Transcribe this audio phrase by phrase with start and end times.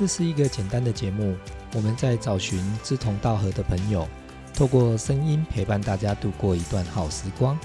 [0.00, 1.36] 这是一个简单的节目，
[1.74, 4.08] 我们在找寻志同道合的朋友，
[4.54, 7.60] 透过声音陪伴大家度过一段好时光。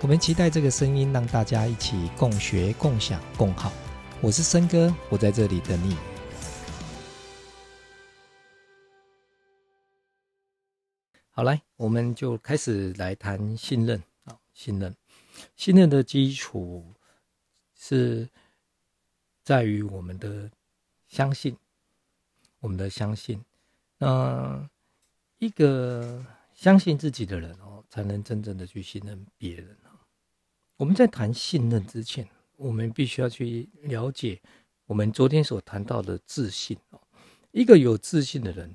[0.00, 3.72] 我们期待这个声音让大家一起共学、共享、共好。
[4.20, 5.96] 我是森哥，我在这里等你。
[11.30, 14.92] 好，来，我们就开始来谈信任啊，信任，
[15.54, 16.92] 信任的基础
[17.78, 18.28] 是
[19.44, 20.50] 在于我们的
[21.12, 21.54] 相信，
[22.58, 23.44] 我们的相信。
[23.98, 24.66] 那
[25.36, 29.92] 一个相信自己的人哦，才能真正的去信任别人啊。
[30.78, 34.40] 我们在谈信任之前，我们必须要去了解
[34.86, 37.00] 我们昨天所谈到的自信哦。
[37.50, 38.74] 一个有自信的人。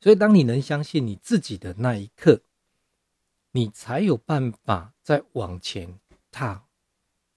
[0.00, 2.42] 所以，当你能相信你自己的那一刻，
[3.50, 5.98] 你才有办法再往前
[6.30, 6.64] 踏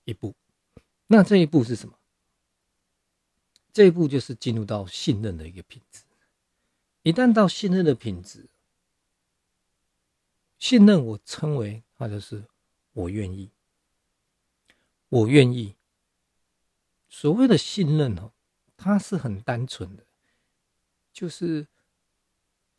[0.04, 0.36] 一步。
[1.08, 1.99] 那这一步是什么？
[3.72, 6.04] 这一步就是进入到信任的一个品质。
[7.04, 8.46] 一旦到信任的品质，
[10.58, 12.44] 信任我称为它就是
[12.94, 13.50] 我愿意，
[15.10, 15.76] 我愿意。
[17.08, 18.32] 所谓的信任哦，
[18.78, 20.06] 它是很单纯的，
[21.12, 21.68] 就是。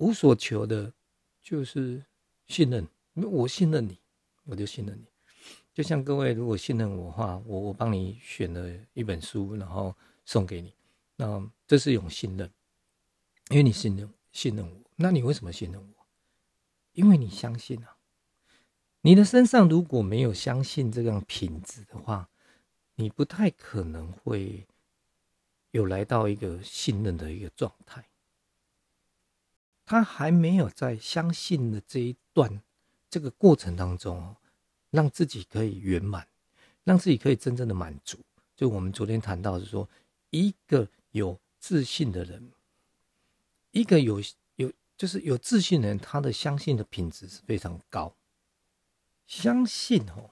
[0.00, 0.94] 无所求的，
[1.42, 2.02] 就是
[2.46, 2.88] 信任。
[3.12, 3.98] 我信任你，
[4.44, 5.04] 我就信任你。
[5.74, 10.72] 就像各位，如果信任我的话，我我帮你选了一本书，然后送给你，
[11.20, 12.50] 那这是一种信任，
[13.50, 14.90] 因为你信任信任我。
[14.96, 16.06] 那你为什么信任我？
[16.92, 17.98] 因为你相信啊。
[19.02, 22.30] 你的身上如果没有相信这样品质的话，
[22.94, 24.66] 你不太可能会
[25.72, 28.06] 有来到一个信任的一个状态。
[29.84, 32.62] 他还没有在相信的这一段
[33.10, 34.34] 这个过程当中，
[34.88, 36.26] 让自己可以圆满，
[36.84, 38.18] 让自己可以真正的满足。
[38.56, 39.86] 就我们昨天谈到是说，
[40.30, 42.52] 一个有自信的人，
[43.72, 44.22] 一个有
[44.56, 48.14] 有就是有自信的人，他的相信的品质是非常高。
[49.26, 50.30] 相信哦，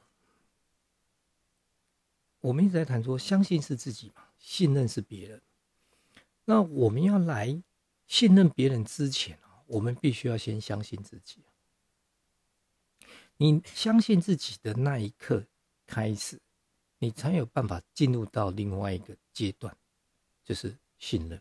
[2.41, 5.41] 我们一直在谈说，相信是自己嘛，信任是别人。
[6.44, 7.62] 那我们要来
[8.06, 11.42] 信任别人之前我们必须要先相信自己。
[13.36, 15.44] 你相信自己的那一刻
[15.86, 16.41] 开始，
[16.98, 19.76] 你才有办法进入到另外一个阶段，
[20.48, 21.38] 就是信任。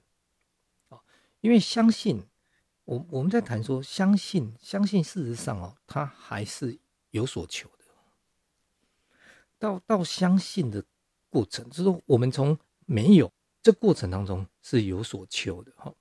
[0.89, 0.99] 哦，
[1.39, 2.21] 因为相信，
[2.83, 6.77] 我我们在谈说相信，相信事实上哦，他还是
[7.11, 7.85] 有所求的。
[9.57, 10.83] 到到相信的
[11.29, 13.31] 过程，就是我们从没有
[13.63, 15.93] 这过程当中是有所求的哈。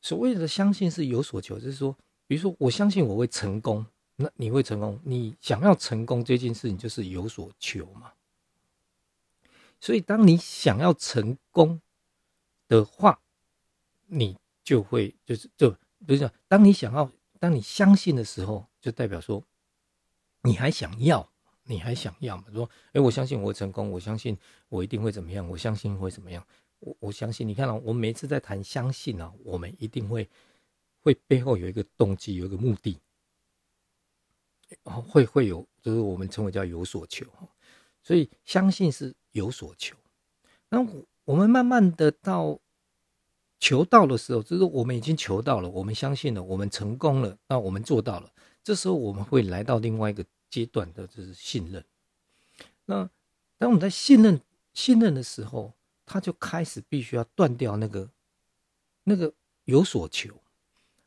[0.00, 1.94] 所谓的相信是有所求，就是说，
[2.26, 3.84] 比如说，我相信我会成功，
[4.16, 4.98] 那你会成功。
[5.04, 8.12] 你想要成功这件事情，就是有所求嘛。
[9.80, 11.80] 所以，当你想要成功
[12.68, 13.20] 的话，
[14.06, 15.70] 你就会就是就
[16.06, 19.42] 不是讲，当你想要，当你相信的时候，就代表说
[20.42, 21.30] 你还想要，
[21.64, 22.44] 你还想要嘛？
[22.52, 24.36] 说，哎，我相信我会成功，我相信
[24.68, 26.46] 我一定会怎么样，我相信会怎么样。
[26.80, 30.28] 我我相信，你看啊，我每次在谈相信啊，我们一定会
[31.00, 32.98] 会背后有一个动机，有一个目的，
[34.82, 37.26] 会会有，就是我们称为叫有所求
[38.02, 39.96] 所以相信是有所求。
[40.68, 42.60] 那我我们慢慢的到
[43.58, 48.30] 求到的时候，就是我们已经求到了，我们相信了，我们成功了，那我们做到了。
[48.62, 51.84] 这时候我们会来到另外一个阶段的，就是信任。
[52.86, 53.08] 那
[53.56, 54.40] 当我们在信任
[54.74, 55.72] 信任的时候，
[56.04, 58.10] 他就开始必须要断掉那个
[59.04, 59.32] 那个
[59.64, 60.34] 有所求，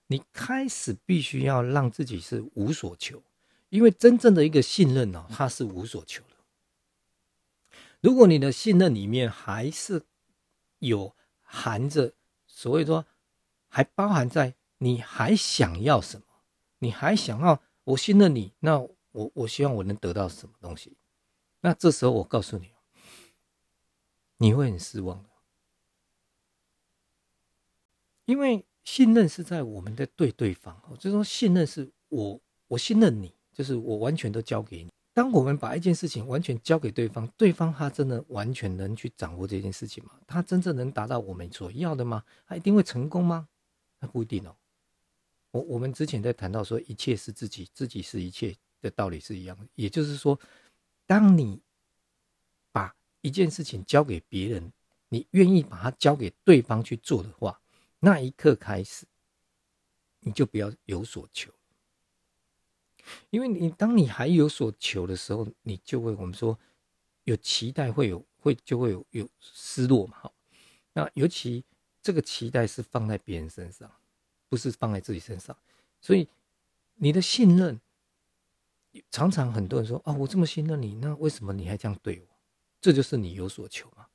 [0.07, 3.21] 你开始必须要让自己是无所求，
[3.69, 6.36] 因为真正的一个信任呢，它是无所求的。
[8.01, 10.05] 如果你的信任里面还是
[10.79, 12.13] 有含着
[12.45, 13.05] 所谓说，
[13.67, 16.25] 还包含在你还想要什么，
[16.79, 20.97] 你还想要我信任你，那我我希望我能得到什么东西，
[21.61, 22.71] 那这时候我告诉你。
[24.39, 25.29] 你会很失望的，
[28.25, 34.91] 因为信任是在我们在对对方，就是说信任是我我信任你，就是我完全都交给你。
[35.17, 40.11] 当我们把一件事情完全交给对方，对方他真的完全能去掌握这件事情吗？
[40.27, 42.23] 他真正能达到我们所要的吗？
[42.45, 43.47] 他一定会成功吗？
[43.99, 44.55] 那不一定哦。
[45.49, 50.39] 我我们之前在谈到说，一切是自己，自己是一切的道理是一样的，也就是说，
[51.07, 51.59] 当你
[52.71, 52.93] 把。
[53.21, 54.71] 一件事情交给别人，
[55.09, 57.59] 你愿意把它交给对方去做的话，
[57.99, 59.07] 那一刻开始，
[60.19, 61.51] 你就不要有所求，
[63.29, 66.57] 因为你当你还有所求的时候，你就会我们说
[67.23, 70.17] 有期待，会有会就会有有失落嘛。
[70.19, 70.33] 好，
[70.93, 71.63] 那尤其
[72.01, 73.91] 这个期待是放在别人身上，
[74.49, 75.55] 不是放在自己身上。
[75.99, 76.27] 所以
[76.95, 77.79] 你的信任，
[79.11, 82.27] 常常很多人说：“啊，我这么信任你，那为什么你还这样对我？”
[82.79, 84.07] 这就是你有所求嘛。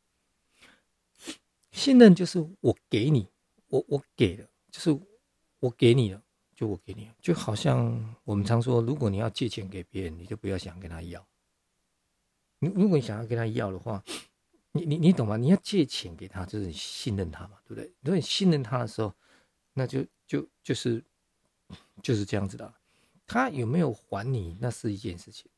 [1.72, 3.26] 信任就是我给你，
[3.68, 4.98] 我我给了，就是
[5.58, 6.22] 我给你了，
[6.62, 11.26] 就我给你，就好像我们常说，如果你要借钱给别人，你就不要想跟他要。
[12.60, 14.00] 你如果你想要跟他要的话，
[14.70, 15.36] 你你你懂吗？
[15.36, 17.92] 你要借钱给他，就是你信任他嘛，对不对？
[18.02, 19.12] 如果你信任他的时候，
[19.72, 21.04] 那就就就是
[22.00, 22.72] 就是这样子的。
[23.26, 25.50] 他有没有还你，那是一件事情。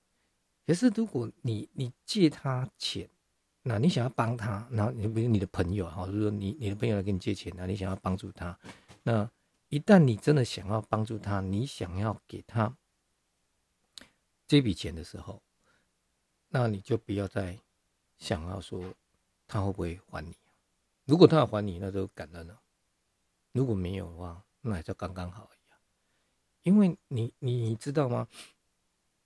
[0.66, 3.06] 可是如果你你借他钱，
[3.62, 8.58] 那你想要帮他，然后你比如你的朋友哈，就是说你你的朋友来跟你借钱，那你想要帮助他，
[9.02, 9.30] 那
[9.74, 12.76] 一旦你真的想要帮助他，你想要给他
[14.46, 15.42] 这笔钱的时候，
[16.50, 17.58] 那你就不要再
[18.16, 18.94] 想要说
[19.48, 20.36] 他会不会还你。
[21.06, 22.54] 如果他要还你，那就感恩了；
[23.50, 25.78] 如果没有的话，那就刚刚好一样。
[26.62, 28.28] 因为你你知道吗？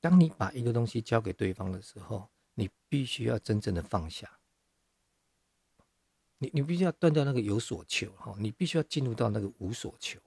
[0.01, 4.39] 当你把一个东西交给对方的时候，你必须要真正的放下，
[6.39, 10.19] 你你必须要断掉那个有所求哈，你必须要进入到那个无所求。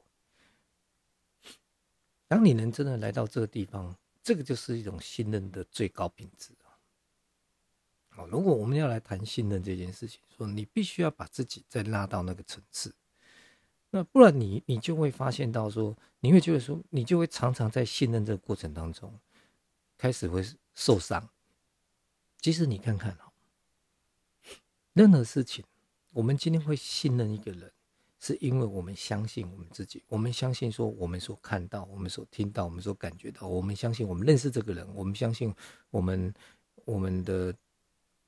[2.32, 3.94] 当你能真的来到这个地方，
[4.24, 6.72] 这个就是一种信任的最高品质啊。
[8.08, 12.96] 好，如果我们要来谈信任这件事情，说你必须要把自己再拉到那个层次，
[13.90, 19.14] 那不然你你就会发现到说，你会觉得说，你就会常常在信任这个过程当中，
[19.98, 20.42] 开始会
[20.74, 21.28] 受伤。
[22.38, 23.34] 其实你看看哦，
[24.94, 25.66] 任何事情，
[26.14, 27.74] 我们今天会信任一个人，
[28.22, 35.54] 是因为我们相信我们自己，我们相信说我们所看到、我们所听到、我们所感觉到，我们相信我们认识这个人，我们相信
[35.90, 36.34] 我们
[36.86, 37.54] 我们的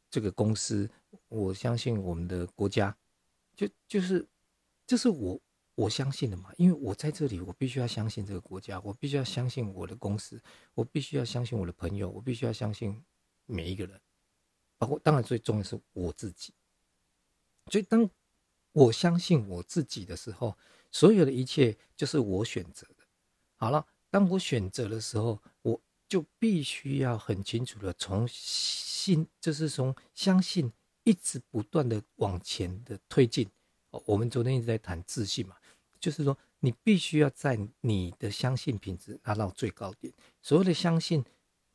[0.09, 0.89] 这个公司，
[1.29, 2.93] 我相信我们的国家，
[3.55, 4.27] 就就是
[4.85, 5.39] 这是我
[5.75, 10.41] 我相信的嘛，因为我在这里，我必须要相信这个国家，我必须要相信我的公司，
[10.73, 13.01] 我必须要相信我的朋友，我必须要相信。
[13.45, 13.99] 每一个人，
[14.77, 16.53] 包括当然最重要是我自己。
[17.67, 18.09] 所以当
[18.73, 20.57] 我相信我自己的时候，
[20.91, 23.05] 所有的一切就是我选择的。
[23.55, 30.69] 好了，当我选择的时候，我就必须要很清楚的从信，就是从相信
[31.05, 33.49] 一直不断的往前的推进。
[34.05, 35.55] 我们昨天一直在谈自信嘛，
[35.99, 40.13] 就是说你必须要在你的相信品质拿到最高点。
[40.41, 41.23] 所有的相信。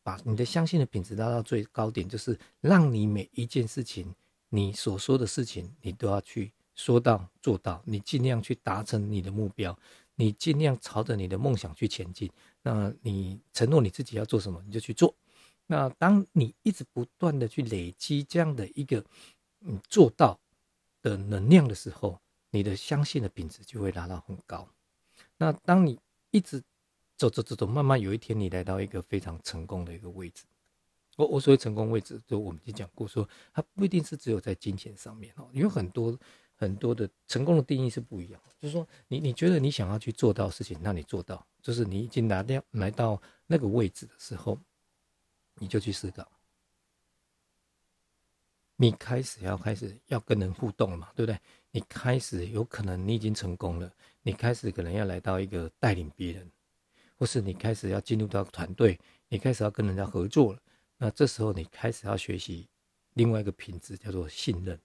[0.00, 4.14] 把你的相信的品质拉到最高点，就是让你每一件事情，
[4.48, 9.76] 你所说的事情，你都要去说到做到，你尽量去达成你的目标，
[10.14, 12.30] 你尽量朝着你的梦想去前进。
[12.62, 15.12] 那你承诺你自己要做什么，你就去做。
[15.66, 19.04] 那当你一直不断的去累积这样的一个
[19.60, 20.38] 嗯做到
[21.02, 22.18] 的能量的时候，
[22.50, 24.66] 你的相信的品质就会拉到很高。
[25.36, 25.98] 那当你
[26.30, 26.62] 一直
[27.16, 30.44] 走走走走，慢慢有一天你来到一个非常成功的一个位置。
[31.16, 36.16] 我我所谓成功位置，就我们已经讲过，说它不一定是只有在金钱上面哦，有很多
[36.58, 38.40] 很多的成功的定义是不一样。
[38.60, 44.58] 就是说，你你觉得你想要去做到事情，那你做到，就是你已经拿掉来到那个位置的时候，
[45.54, 46.30] 你就去思考，
[48.76, 51.38] 你开始要开始要跟人互动了嘛，对不对？
[51.70, 53.90] 你开始有可能你已经成功了，
[54.22, 56.50] 你开始可能要来到一个带领别人。
[57.20, 58.96] 或是你开始要进入到团队，
[59.28, 60.60] 你开始要跟人家合作了，
[60.96, 62.68] 那这时候你开始要学习
[63.14, 64.80] 另外一个品质，叫做信任。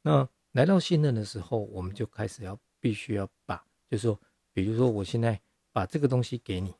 [0.00, 4.18] 那来到信任的时候，我们就开始要必须要把，就是说，
[4.54, 5.38] 比如说我现在
[5.70, 6.74] 把这个东西给你，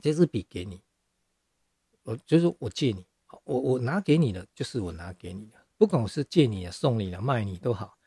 [0.00, 0.80] 这支笔给你，
[2.02, 3.04] 我就是我借你，
[3.44, 7.98] 我我拿给你的就是我拿给你的，不管我是借你的、送你的、卖你都好，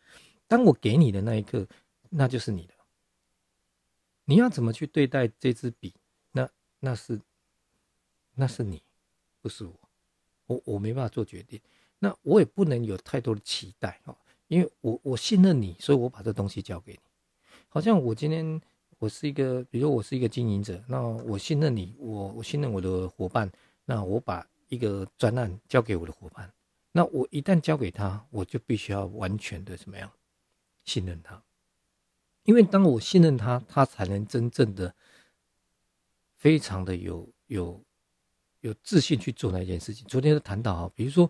[0.48, 1.68] 当我给你的那一刻，
[2.10, 2.74] 那就是你的。
[4.26, 5.94] 你要怎么去对待这支笔？
[6.32, 7.22] 那那是
[8.34, 8.82] 那是你，
[9.42, 9.80] 不是我，
[10.48, 11.62] 我我没办法做决定。
[12.00, 14.16] 那我也不能有太多的期待哦，
[14.48, 17.00] 因为我我信任你，所以我把这东西交给你。
[17.70, 18.62] 好像我今天
[19.00, 23.52] 我是一个，比如说我是一个经营者，那我信任你，我我信任我的伙伴，
[23.86, 26.52] 那我把一个专案交给我的伙伴，
[26.92, 30.12] 那我一旦交给他，我就必须要完全的怎么样
[30.84, 31.42] 信任他。
[32.44, 34.96] 因为当我信任他，他才能真正的、
[36.38, 37.84] 非常的有有
[38.62, 40.08] 有自信去做那件事情。
[40.08, 41.30] 昨天谈到啊，比如说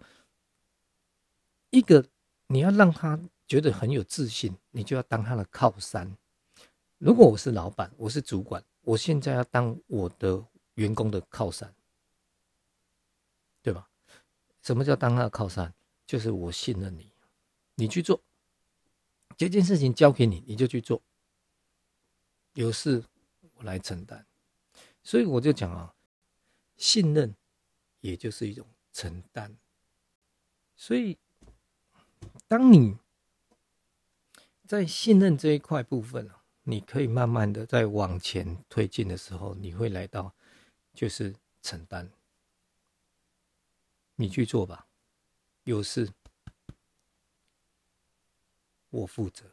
[1.69, 2.05] 一个
[2.47, 6.17] 你要让他觉得很有自信，你就要当他的靠山。
[6.97, 10.43] 如果我是老板，我是主管，我现在要当我的
[10.75, 11.74] 员工的靠山，
[13.62, 13.89] 对吧？
[14.62, 15.74] 什么叫当他的靠山？
[16.05, 17.12] 就是我信任你，
[17.75, 18.21] 你去做。
[19.36, 21.01] 这件事情交给你，你就去做，
[22.53, 23.03] 有事
[23.55, 24.25] 我来承担。
[25.03, 25.93] 所以我就讲啊，
[26.75, 27.36] 信任
[28.00, 29.55] 也就是一种承担。
[30.75, 31.17] 所以，
[32.48, 32.98] 当你
[34.65, 36.29] 在信任这一块部分，
[36.63, 40.34] 你可以慢慢的在往前推进的时候，你会来到
[40.94, 42.10] 就是承担。
[44.15, 44.88] 你去做吧，
[45.63, 46.10] 有事
[48.89, 49.46] 我负责。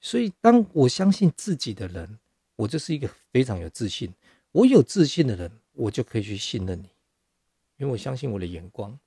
[0.00, 2.18] 所以，当我相信自己的人，
[2.56, 4.12] 我就是一个非常有自信。
[4.50, 6.90] 我有自信的人，我就可以去信任你。
[7.78, 8.98] 因为我相信我的眼光，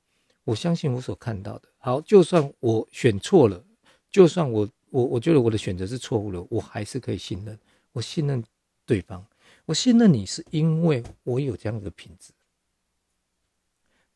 [0.45, 1.67] 我相信我所看到的。
[1.77, 3.61] 好，就算我选错了，
[4.09, 7.59] 就算我我我觉得我的选择是错误了，我还是可以信任。
[7.91, 8.43] 我信任
[8.85, 9.25] 对方，
[9.65, 12.31] 我信任你是因为我有这样的品质。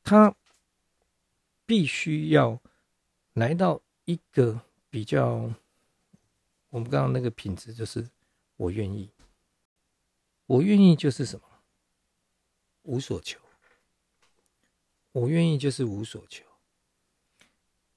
[0.04, 0.34] 他
[1.66, 2.60] 必须要
[3.34, 5.52] 来到一个比较，
[6.70, 8.08] 我们刚刚那个品质就是
[8.58, 9.10] 我愿意，
[10.46, 11.46] 我愿意就是什么，
[12.84, 13.40] 无所求。
[15.12, 16.46] 我愿意就是无所求，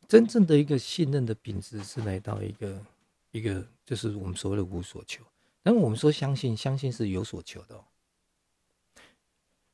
[0.08, 2.86] 真正的一个信任的品质是来到一个
[3.32, 5.22] 一个就是我们所谓的无所求。
[5.62, 7.84] 但我们说相信，相信是有所求的。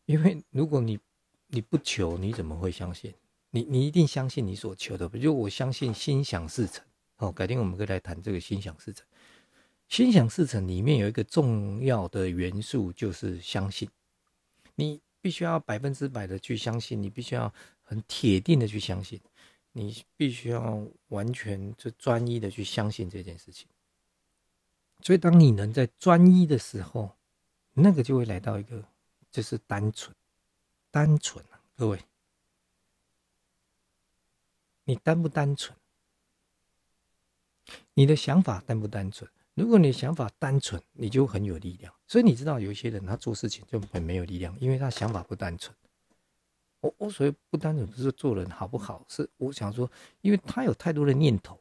[0.04, 0.99] 因为如果你
[1.47, 3.14] 你不求，你怎么会相信？
[3.50, 5.09] 你你一定相信你所求的。
[5.09, 6.85] 就我相信心想事成
[7.18, 7.30] 哦。
[7.30, 9.07] 改天我们可以来谈这个心想事成。
[9.88, 13.88] 心想事成里面有一个重要的元素就是相信
[14.75, 15.00] 你。
[15.20, 19.20] 必须要百分之百的去相信，你必须要很铁定的去相信，
[19.72, 23.68] 你必须要完全就专一的去相信这件事情。
[25.00, 27.16] 所以，当你能在专一的时候，
[27.75, 28.84] 那个就会来到一个
[29.30, 30.14] 就是单纯，
[30.90, 31.44] 单纯，
[31.76, 32.00] 各位，
[34.84, 35.76] 你单不单纯？
[37.94, 39.30] 你的想法单不单纯？
[39.58, 41.92] 如果你想法单纯，你就很有力量。
[42.06, 45.74] 所以你知道，有一些人他做事情就很没有力量，因为他想法不单纯。
[46.80, 51.60] 我我所谓不单纯，不是做人好不好，是我想说，因为他有太多的念头，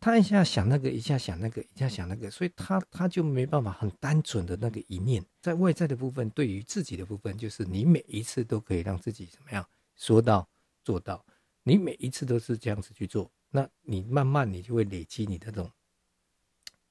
[0.00, 5.24] 他一下想那个，一下想那个，一下想那个，所以他他就没办法很单纯的那个一念。
[5.40, 10.48] 在外在的部分，对于自己的部分，就是你每一次都可以让自己怎么样说到
[10.82, 11.24] 做到，
[11.62, 15.70] 你每一次都是这样子去做，那你慢慢你就会累积你的这种。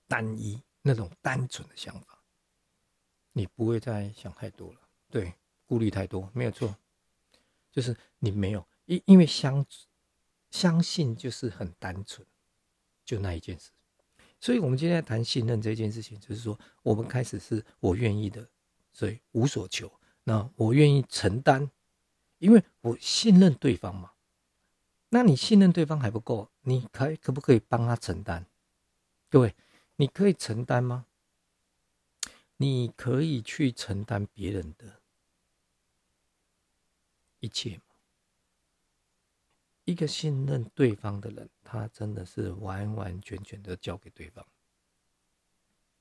[0.07, 2.21] 单一那种单纯的想法，
[3.31, 4.79] 你不会再想太多了。
[5.09, 5.33] 对，
[5.65, 6.75] 顾虑太多没有错，
[7.71, 9.65] 就是你没有因因为相
[10.51, 12.25] 相信就是很单纯，
[13.03, 13.71] 就那一件事。
[14.39, 18.47] 所以，我们今天谈信任这件事情，就是说，我们开始是我愿意的，
[18.93, 19.91] 所以无所求。
[20.23, 21.71] 那我愿意承担，
[22.37, 24.11] 因为我信任对方嘛。
[25.09, 28.45] 那你信任对方还不够，你可可不可以帮他承担？
[29.29, 29.55] 各位。
[29.97, 31.05] 你可以承担吗？
[32.57, 35.01] 你可以去承担别人的
[37.39, 37.83] 一切吗？
[39.83, 44.45] 一个信任对方的人，他真的是完完全全的交给对方。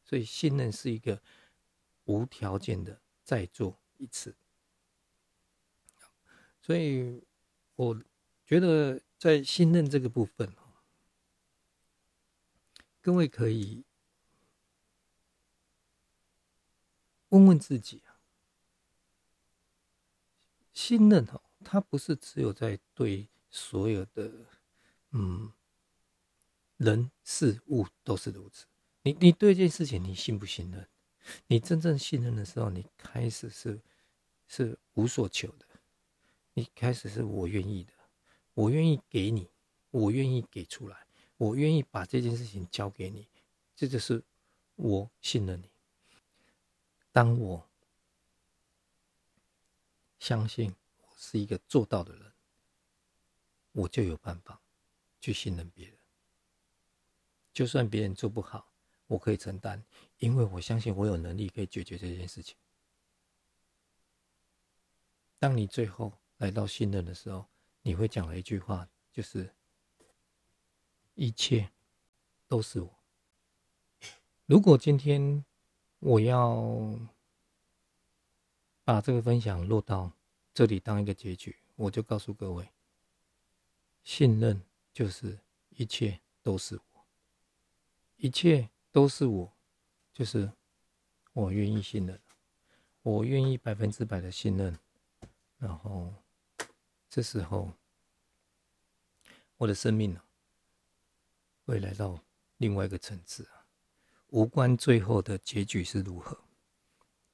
[0.05, 1.21] 所以，信任是一个
[2.05, 4.35] 无条件的再做一次。
[6.61, 7.23] 所以，
[7.77, 8.03] 我
[8.45, 10.53] 觉得在信任这个部分。
[13.05, 13.85] 各位可以
[17.29, 18.17] 问问自己啊，
[20.73, 24.33] 信任哦，它不是只有在对所有的
[25.11, 25.53] 嗯
[26.79, 28.65] 人事物都是如此。
[29.03, 30.89] 你你对一件事情你信不信任？
[31.49, 33.83] 你真正信任的时候，你开始是
[34.49, 35.67] 是无所求的，
[36.55, 37.93] 你开始是我愿意的，
[38.55, 39.51] 我愿意给你，
[39.91, 41.04] 我愿意给出来。
[41.45, 43.29] 我愿意把这件事情交给你，
[43.77, 44.25] 这就是
[44.77, 45.69] 我信任你。
[47.13, 47.69] 当我
[50.19, 52.33] 相信我是一个做到的人，
[53.73, 54.59] 我就有办法
[55.21, 55.95] 去信任别人。
[57.53, 58.73] 就算别人做不好，
[59.07, 59.85] 我可以承担，
[60.21, 62.57] 因为我相信我有能力可以解决这件事情。
[65.39, 67.47] 当你最后来到信任的时候，
[67.83, 69.55] 你会讲了一句话，就是。
[71.15, 71.71] 一切
[72.49, 72.99] 都是我。
[74.47, 75.45] 如果今天
[76.01, 76.99] 我要
[78.85, 80.13] 把这个分享落到
[80.53, 82.69] 这里当一个结局，我就告诉各位：
[84.03, 85.39] 信任就是
[85.71, 87.07] 一切都是我，
[88.17, 89.53] 一切都是我，
[90.13, 90.53] 就是
[91.33, 92.21] 我愿意信任，
[93.03, 94.79] 我愿意百分之百的信任。
[95.57, 96.13] 然后
[97.09, 97.73] 这时候，
[99.57, 100.21] 我的生命呢？
[101.65, 102.23] 会来到
[102.59, 103.67] 另外一个层次啊，
[104.29, 106.39] 无关最后的结局是如何，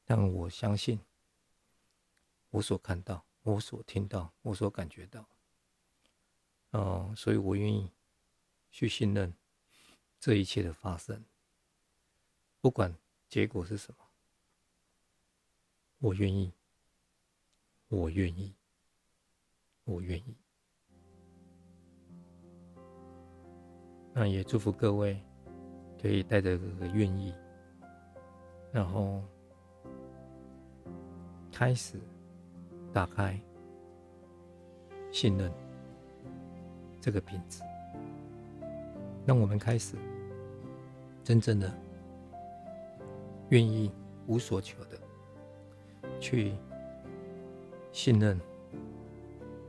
[0.04, 1.00] 但我相信，
[2.50, 5.28] 我所看到、我所听到、我所感觉到，
[6.70, 7.90] 哦，所以我愿意
[8.70, 9.34] 去信任
[10.18, 11.25] 这一切的发生，
[12.60, 12.96] 不管
[13.28, 14.04] 结果是什么，
[15.99, 16.52] 我愿意，
[17.88, 18.54] 我愿意，
[19.84, 20.39] 我愿意。
[24.12, 25.21] 那也祝福各位，
[26.00, 27.33] 可以带着这个愿意，
[28.73, 29.23] 然后
[31.52, 31.99] 开始
[32.93, 33.38] 打开
[35.12, 35.50] 信任
[37.00, 37.62] 这个品质，
[39.25, 39.97] 让我们开始
[41.23, 41.73] 真正的
[43.50, 43.93] 愿意
[44.26, 44.99] 无所求的
[46.19, 46.52] 去
[47.93, 48.38] 信任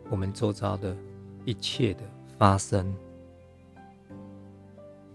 [0.09, 0.97] 我们周遭的
[1.45, 2.01] 一切的
[2.37, 2.91] 发生。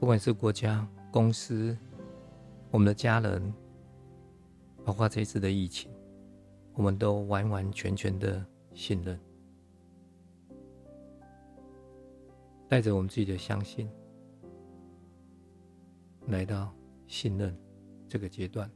[0.06, 1.76] 不管是国家、公司、
[2.70, 3.52] 我们的家人，
[4.84, 5.90] 包括这次的疫情，
[6.74, 9.18] 我们都完完全全的信任，
[12.68, 13.90] 带着我们自己的相信，
[16.28, 16.72] 来到
[17.08, 17.52] 信任
[18.08, 18.70] 这个阶段。